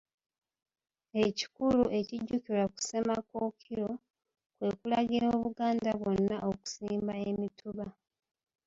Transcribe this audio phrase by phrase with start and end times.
[1.25, 3.89] Ekikulu ekijjukirwa ku Ssemakookiro,
[4.55, 7.87] kwe kulagira Obuganda bwonna okusimba emituba.